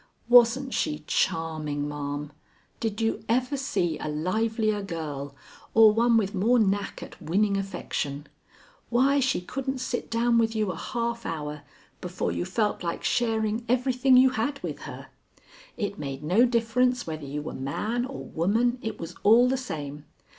[0.29, 2.33] Wasn't she charming, ma'am?
[2.79, 5.35] Did you ever see a livelier girl
[5.75, 8.25] or one with more knack at winning affection?
[8.89, 11.61] Why, she couldn't sit down with you a half hour
[12.01, 15.09] before you felt like sharing everything you had with her.
[15.77, 20.05] It made no difference whether you were man or woman, it was all the same.